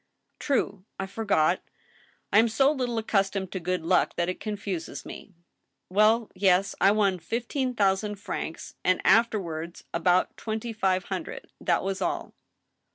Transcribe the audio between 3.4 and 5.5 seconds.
to good luck that it confuses me.